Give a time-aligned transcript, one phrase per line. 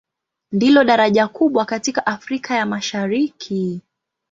[0.51, 3.81] Ndilo daraja kubwa katika Afrika ya Mashariki.